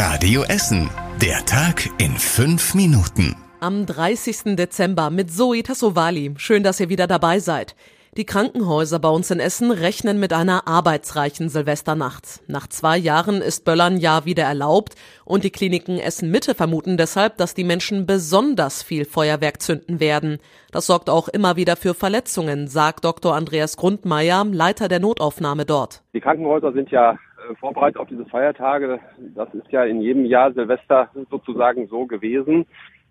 Radio 0.00 0.44
Essen. 0.44 0.88
Der 1.20 1.44
Tag 1.44 1.90
in 1.98 2.12
fünf 2.12 2.72
Minuten. 2.72 3.34
Am 3.58 3.84
30. 3.84 4.54
Dezember 4.54 5.10
mit 5.10 5.32
Zoe 5.32 5.64
Tassovali. 5.64 6.34
Schön, 6.36 6.62
dass 6.62 6.78
ihr 6.78 6.88
wieder 6.88 7.08
dabei 7.08 7.40
seid. 7.40 7.74
Die 8.16 8.24
Krankenhäuser 8.24 9.00
bei 9.00 9.08
uns 9.08 9.32
in 9.32 9.40
Essen 9.40 9.72
rechnen 9.72 10.20
mit 10.20 10.32
einer 10.32 10.68
arbeitsreichen 10.68 11.48
Silvesternacht. 11.48 12.42
Nach 12.46 12.68
zwei 12.68 12.96
Jahren 12.96 13.42
ist 13.42 13.64
Böllern 13.64 13.96
ja 13.96 14.24
wieder 14.24 14.44
erlaubt 14.44 14.94
und 15.24 15.42
die 15.42 15.50
Kliniken 15.50 15.98
Essen 15.98 16.30
Mitte 16.30 16.54
vermuten 16.54 16.96
deshalb, 16.96 17.36
dass 17.36 17.54
die 17.54 17.64
Menschen 17.64 18.06
besonders 18.06 18.84
viel 18.84 19.04
Feuerwerk 19.04 19.60
zünden 19.60 19.98
werden. 19.98 20.38
Das 20.70 20.86
sorgt 20.86 21.10
auch 21.10 21.26
immer 21.26 21.56
wieder 21.56 21.74
für 21.74 21.94
Verletzungen, 21.94 22.68
sagt 22.68 23.04
Dr. 23.04 23.34
Andreas 23.34 23.76
Grundmeier, 23.76 24.44
Leiter 24.44 24.86
der 24.86 25.00
Notaufnahme 25.00 25.64
dort. 25.64 26.04
Die 26.14 26.20
Krankenhäuser 26.20 26.72
sind 26.72 26.88
ja 26.92 27.18
äh, 27.48 27.54
vorbereitet 27.56 27.98
auf 27.98 28.08
diese 28.08 28.24
Feiertage. 28.26 29.00
Das 29.34 29.52
ist 29.54 29.70
ja 29.70 29.84
in 29.84 30.00
jedem 30.00 30.24
Jahr 30.24 30.52
Silvester 30.52 31.08
sozusagen 31.30 31.88
so 31.88 32.06
gewesen. 32.06 32.66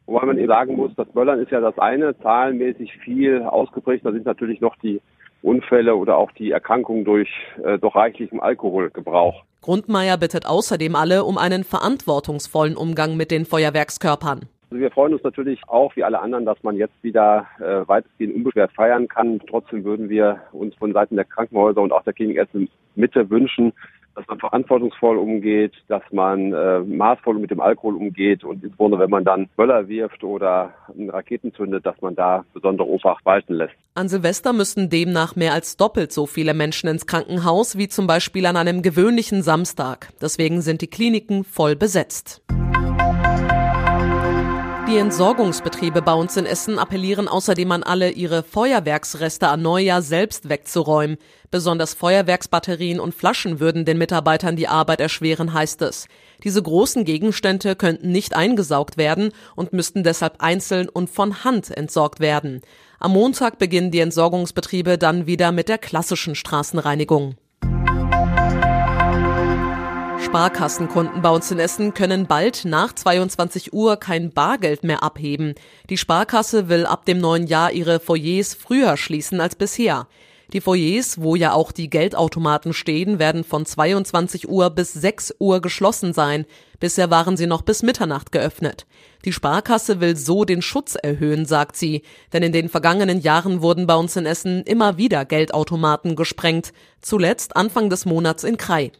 Wobei 0.05 0.25
man 0.25 0.37
eben 0.37 0.47
sagen 0.47 0.75
muss, 0.75 0.91
das 0.95 1.07
Böllern 1.09 1.39
ist 1.39 1.51
ja 1.51 1.59
das 1.59 1.77
eine, 1.77 2.17
zahlenmäßig 2.19 2.93
viel 3.03 3.43
ausgeprägt. 3.43 4.05
Da 4.05 4.11
sind 4.11 4.25
natürlich 4.25 4.61
noch 4.61 4.75
die 4.77 5.01
Unfälle 5.41 5.95
oder 5.95 6.17
auch 6.17 6.31
die 6.31 6.51
Erkrankungen 6.51 7.03
durch 7.03 7.29
äh, 7.63 7.77
doch 7.77 7.95
reichlichem 7.95 8.39
Alkoholgebrauch. 8.39 9.43
Grundmeier 9.61 10.17
bittet 10.17 10.45
außerdem 10.45 10.95
alle 10.95 11.23
um 11.23 11.37
einen 11.37 11.63
verantwortungsvollen 11.63 12.77
Umgang 12.77 13.17
mit 13.17 13.31
den 13.31 13.45
Feuerwerkskörpern. 13.45 14.47
Also 14.69 14.81
wir 14.81 14.91
freuen 14.91 15.13
uns 15.13 15.23
natürlich 15.23 15.61
auch, 15.67 15.95
wie 15.95 16.03
alle 16.03 16.19
anderen, 16.19 16.45
dass 16.45 16.61
man 16.63 16.75
jetzt 16.75 17.01
wieder 17.01 17.45
äh, 17.59 17.87
weitestgehend 17.87 18.35
unbeschwert 18.35 18.71
feiern 18.73 19.07
kann. 19.07 19.39
Trotzdem 19.49 19.83
würden 19.83 20.09
wir 20.09 20.41
uns 20.51 20.75
von 20.75 20.93
Seiten 20.93 21.15
der 21.15 21.25
Krankenhäuser 21.25 21.81
und 21.81 21.91
auch 21.91 22.03
der 22.03 22.13
Klinik 22.13 22.37
Essen 22.37 22.69
Mitte 22.95 23.29
wünschen, 23.29 23.73
dass 24.17 24.27
man 24.27 24.39
verantwortungsvoll 24.39 25.17
umgeht, 25.17 25.73
dass 25.87 26.01
man 26.11 26.51
äh, 26.51 26.79
maßvoll 26.79 27.37
mit 27.37 27.51
dem 27.51 27.61
Alkohol 27.61 27.95
umgeht 27.95 28.43
und 28.43 28.63
insbesondere 28.63 29.03
wenn 29.03 29.11
man 29.11 29.23
dann 29.23 29.47
Böller 29.55 29.87
wirft 29.87 30.23
oder 30.23 30.73
Raketen 31.09 31.53
zündet, 31.53 31.85
dass 31.85 32.01
man 32.01 32.15
da 32.15 32.43
besondere 32.51 32.87
Obacht 32.87 33.23
walten 33.25 33.53
lässt. 33.53 33.75
An 33.93 34.09
Silvester 34.09 34.53
müssten 34.53 34.89
demnach 34.89 35.35
mehr 35.35 35.53
als 35.53 35.77
doppelt 35.77 36.11
so 36.11 36.25
viele 36.25 36.55
Menschen 36.55 36.89
ins 36.89 37.05
Krankenhaus 37.05 37.77
wie 37.77 37.89
zum 37.89 38.07
Beispiel 38.07 38.47
an 38.47 38.57
einem 38.57 38.81
gewöhnlichen 38.81 39.43
Samstag. 39.43 40.09
Deswegen 40.19 40.61
sind 40.61 40.81
die 40.81 40.87
Kliniken 40.87 41.43
voll 41.43 41.75
besetzt. 41.75 42.41
Die 44.87 44.99
Entsorgungsbetriebe 44.99 46.01
bei 46.01 46.13
uns 46.13 46.37
in 46.37 46.45
Essen 46.45 46.79
appellieren 46.79 47.27
außerdem 47.27 47.73
an 47.73 47.83
alle, 47.83 48.11
ihre 48.11 48.41
Feuerwerksreste 48.41 49.49
an 49.49 49.61
Neujahr 49.61 50.01
selbst 50.01 50.47
wegzuräumen. 50.47 51.17
Besonders 51.51 51.93
Feuerwerksbatterien 51.93 53.01
und 53.01 53.13
Flaschen 53.13 53.59
würden 53.59 53.83
den 53.83 53.97
Mitarbeitern 53.97 54.55
die 54.55 54.69
Arbeit 54.69 55.01
erschweren, 55.01 55.51
heißt 55.51 55.81
es. 55.81 56.07
Diese 56.45 56.63
großen 56.63 57.03
Gegenstände 57.03 57.75
könnten 57.75 58.13
nicht 58.13 58.33
eingesaugt 58.33 58.95
werden 58.95 59.33
und 59.57 59.73
müssten 59.73 60.03
deshalb 60.03 60.41
einzeln 60.41 60.87
und 60.87 61.09
von 61.09 61.43
Hand 61.43 61.69
entsorgt 61.69 62.21
werden. 62.21 62.61
Am 62.97 63.11
Montag 63.11 63.59
beginnen 63.59 63.91
die 63.91 63.99
Entsorgungsbetriebe 63.99 64.97
dann 64.97 65.27
wieder 65.27 65.51
mit 65.51 65.67
der 65.67 65.79
klassischen 65.79 66.33
Straßenreinigung. 66.33 67.35
Sparkassenkunden 70.27 71.21
bei 71.21 71.29
uns 71.29 71.49
in 71.51 71.57
Essen 71.57 71.93
können 71.93 72.27
bald 72.27 72.65
nach 72.65 72.91
22 72.91 73.71
Uhr 73.71 73.95
kein 73.95 74.33
Bargeld 74.33 74.83
mehr 74.83 75.01
abheben. 75.01 75.55
Die 75.89 75.95
Sparkasse 75.95 76.67
will 76.67 76.85
ab 76.85 77.05
dem 77.05 77.19
neuen 77.19 77.47
Jahr 77.47 77.71
ihre 77.71 78.01
Foyers 78.01 78.53
früher 78.53 78.97
schließen 78.97 79.39
als 79.39 79.55
bisher. 79.55 80.05
Die 80.51 80.59
Foyers, 80.59 81.21
wo 81.21 81.35
ja 81.37 81.53
auch 81.53 81.71
die 81.71 81.89
Geldautomaten 81.89 82.73
stehen, 82.73 83.19
werden 83.19 83.45
von 83.45 83.65
22 83.65 84.49
Uhr 84.49 84.69
bis 84.69 84.91
6 84.91 85.35
Uhr 85.39 85.61
geschlossen 85.61 86.11
sein. 86.11 86.45
Bisher 86.81 87.09
waren 87.09 87.37
sie 87.37 87.47
noch 87.47 87.61
bis 87.61 87.81
Mitternacht 87.81 88.33
geöffnet. 88.33 88.85
Die 89.23 89.31
Sparkasse 89.31 90.01
will 90.01 90.17
so 90.17 90.43
den 90.43 90.61
Schutz 90.61 90.95
erhöhen, 90.95 91.45
sagt 91.45 91.77
sie, 91.77 92.01
denn 92.33 92.43
in 92.43 92.51
den 92.51 92.67
vergangenen 92.67 93.21
Jahren 93.21 93.61
wurden 93.61 93.87
bei 93.87 93.95
uns 93.95 94.17
in 94.17 94.25
Essen 94.25 94.63
immer 94.63 94.97
wieder 94.97 95.23
Geldautomaten 95.23 96.17
gesprengt, 96.17 96.73
zuletzt 97.01 97.55
Anfang 97.55 97.89
des 97.89 98.05
Monats 98.05 98.43
in 98.43 98.57
Krai. 98.57 98.91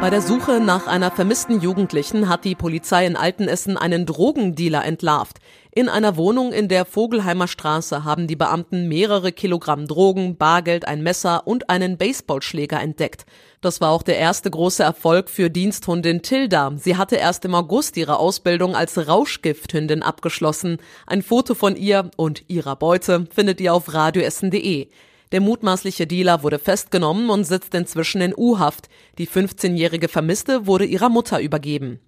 Bei 0.00 0.10
der 0.10 0.22
Suche 0.22 0.60
nach 0.60 0.86
einer 0.86 1.10
vermissten 1.10 1.60
Jugendlichen 1.60 2.28
hat 2.28 2.44
die 2.44 2.54
Polizei 2.54 3.04
in 3.04 3.16
Altenessen 3.16 3.76
einen 3.76 4.06
Drogendealer 4.06 4.84
entlarvt. 4.84 5.38
In 5.72 5.88
einer 5.88 6.16
Wohnung 6.16 6.52
in 6.52 6.68
der 6.68 6.84
Vogelheimer 6.84 7.48
Straße 7.48 8.04
haben 8.04 8.28
die 8.28 8.36
Beamten 8.36 8.86
mehrere 8.86 9.32
Kilogramm 9.32 9.88
Drogen, 9.88 10.36
Bargeld, 10.36 10.86
ein 10.86 11.02
Messer 11.02 11.48
und 11.48 11.68
einen 11.68 11.98
Baseballschläger 11.98 12.80
entdeckt. 12.80 13.26
Das 13.60 13.80
war 13.80 13.90
auch 13.90 14.04
der 14.04 14.18
erste 14.18 14.52
große 14.52 14.84
Erfolg 14.84 15.28
für 15.28 15.50
Diensthundin 15.50 16.22
Tilda. 16.22 16.72
Sie 16.76 16.96
hatte 16.96 17.16
erst 17.16 17.44
im 17.44 17.56
August 17.56 17.96
ihre 17.96 18.20
Ausbildung 18.20 18.76
als 18.76 19.08
Rauschgifthündin 19.08 20.04
abgeschlossen. 20.04 20.78
Ein 21.08 21.22
Foto 21.22 21.54
von 21.54 21.74
ihr 21.74 22.12
und 22.16 22.44
ihrer 22.46 22.76
Beute 22.76 23.26
findet 23.34 23.60
ihr 23.60 23.74
auf 23.74 23.92
radioessen.de. 23.92 24.88
Der 25.32 25.40
mutmaßliche 25.40 26.06
Dealer 26.06 26.42
wurde 26.42 26.58
festgenommen 26.58 27.30
und 27.30 27.44
sitzt 27.44 27.74
inzwischen 27.74 28.20
in 28.20 28.34
U-Haft. 28.36 28.88
Die 29.18 29.28
15-jährige 29.28 30.08
Vermisste 30.08 30.66
wurde 30.66 30.84
ihrer 30.84 31.08
Mutter 31.08 31.40
übergeben. 31.40 32.00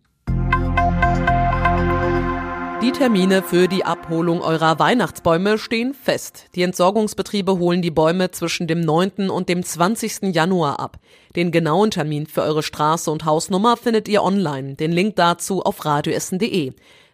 Die 2.83 2.93
Termine 2.93 3.43
für 3.43 3.69
die 3.69 3.85
Abholung 3.85 4.41
eurer 4.41 4.79
Weihnachtsbäume 4.79 5.59
stehen 5.59 5.93
fest. 5.93 6.47
Die 6.55 6.63
Entsorgungsbetriebe 6.63 7.59
holen 7.59 7.83
die 7.83 7.91
Bäume 7.91 8.31
zwischen 8.31 8.67
dem 8.67 8.81
9. 8.81 9.29
und 9.29 9.51
dem 9.51 9.63
20. 9.63 10.35
Januar 10.35 10.81
ab. 10.81 10.97
Den 11.37 11.51
genauen 11.51 11.91
Termin 11.91 12.27
für 12.27 12.41
eure 12.41 12.63
Straße 12.63 13.11
und 13.11 13.27
Hausnummer 13.27 13.77
findet 13.77 14.09
ihr 14.09 14.23
online. 14.23 14.77
Den 14.77 14.93
Link 14.93 15.17
dazu 15.17 15.63
auf 15.63 15.85
radioessen.de. 15.85 16.73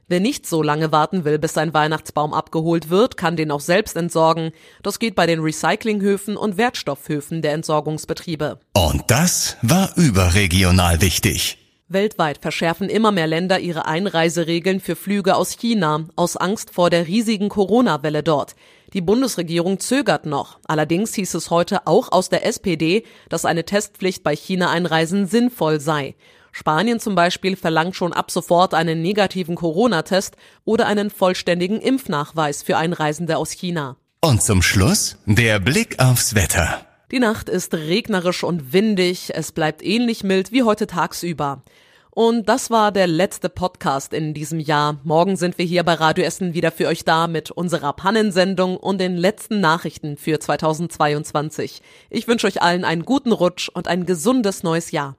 Wer 0.08 0.20
nicht 0.20 0.46
so 0.46 0.62
lange 0.62 0.92
warten 0.92 1.24
will, 1.24 1.36
bis 1.40 1.54
sein 1.54 1.74
Weihnachtsbaum 1.74 2.32
abgeholt 2.32 2.90
wird, 2.90 3.16
kann 3.16 3.34
den 3.34 3.50
auch 3.50 3.60
selbst 3.60 3.96
entsorgen. 3.96 4.52
Das 4.84 5.00
geht 5.00 5.16
bei 5.16 5.26
den 5.26 5.40
Recyclinghöfen 5.40 6.36
und 6.36 6.56
Wertstoffhöfen 6.56 7.42
der 7.42 7.54
Entsorgungsbetriebe. 7.54 8.60
Und 8.72 9.02
das 9.08 9.56
war 9.62 9.90
überregional 9.96 11.00
wichtig. 11.00 11.58
Weltweit 11.88 12.38
verschärfen 12.38 12.88
immer 12.88 13.10
mehr 13.10 13.26
Länder 13.26 13.58
ihre 13.58 13.86
Einreiseregeln 13.86 14.78
für 14.78 14.94
Flüge 14.94 15.34
aus 15.34 15.56
China, 15.56 16.04
aus 16.14 16.36
Angst 16.36 16.70
vor 16.70 16.88
der 16.88 17.08
riesigen 17.08 17.48
Corona-Welle 17.48 18.22
dort. 18.22 18.54
Die 18.92 19.00
Bundesregierung 19.00 19.80
zögert 19.80 20.24
noch. 20.24 20.60
Allerdings 20.68 21.14
hieß 21.14 21.34
es 21.34 21.50
heute 21.50 21.88
auch 21.88 22.12
aus 22.12 22.28
der 22.28 22.46
SPD, 22.46 23.02
dass 23.28 23.44
eine 23.44 23.64
Testpflicht 23.64 24.22
bei 24.22 24.36
China-Einreisen 24.36 25.26
sinnvoll 25.26 25.80
sei. 25.80 26.14
Spanien 26.58 26.98
zum 27.00 27.14
Beispiel 27.14 27.54
verlangt 27.54 27.96
schon 27.96 28.14
ab 28.14 28.30
sofort 28.30 28.72
einen 28.72 29.02
negativen 29.02 29.56
Corona-Test 29.56 30.38
oder 30.64 30.86
einen 30.86 31.10
vollständigen 31.10 31.82
Impfnachweis 31.82 32.62
für 32.62 32.78
Einreisende 32.78 33.36
aus 33.36 33.50
China. 33.50 33.96
Und 34.22 34.42
zum 34.42 34.62
Schluss 34.62 35.18
der 35.26 35.58
Blick 35.60 35.98
aufs 35.98 36.34
Wetter. 36.34 36.80
Die 37.10 37.18
Nacht 37.18 37.50
ist 37.50 37.74
regnerisch 37.74 38.42
und 38.42 38.72
windig, 38.72 39.32
es 39.34 39.52
bleibt 39.52 39.84
ähnlich 39.84 40.24
mild 40.24 40.50
wie 40.50 40.62
heute 40.62 40.86
tagsüber. 40.86 41.62
Und 42.10 42.48
das 42.48 42.70
war 42.70 42.90
der 42.90 43.06
letzte 43.06 43.50
Podcast 43.50 44.14
in 44.14 44.32
diesem 44.32 44.58
Jahr. 44.58 44.98
Morgen 45.04 45.36
sind 45.36 45.58
wir 45.58 45.66
hier 45.66 45.84
bei 45.84 45.92
Radio 45.92 46.24
Essen 46.24 46.54
wieder 46.54 46.72
für 46.72 46.86
euch 46.86 47.04
da 47.04 47.26
mit 47.26 47.50
unserer 47.50 47.92
Pannensendung 47.92 48.78
und 48.78 48.98
den 48.98 49.18
letzten 49.18 49.60
Nachrichten 49.60 50.16
für 50.16 50.40
2022. 50.40 51.82
Ich 52.08 52.26
wünsche 52.26 52.46
euch 52.46 52.62
allen 52.62 52.86
einen 52.86 53.04
guten 53.04 53.32
Rutsch 53.32 53.68
und 53.68 53.88
ein 53.88 54.06
gesundes 54.06 54.62
neues 54.62 54.90
Jahr. 54.90 55.18